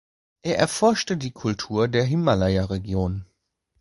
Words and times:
Er 0.41 0.57
erforschte 0.57 1.15
die 1.15 1.29
Kultur 1.29 1.87
der 1.87 2.03
Himalaya-Region. 2.03 3.27